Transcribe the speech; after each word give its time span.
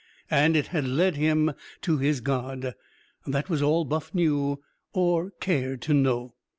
And 0.31 0.55
it 0.57 0.65
had 0.69 0.87
led 0.87 1.15
him 1.15 1.53
to 1.83 1.99
his 1.99 2.21
god. 2.21 2.73
That 3.27 3.51
was 3.51 3.61
all 3.61 3.85
Buff 3.85 4.15
knew 4.15 4.59
or 4.93 5.29
cared 5.39 5.83
to 5.83 5.93
know. 5.93 6.33